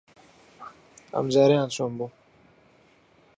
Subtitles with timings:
[1.13, 2.07] ئەمجارەیان چۆن بوو؟